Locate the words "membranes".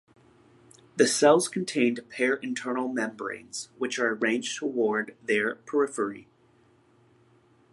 2.87-3.69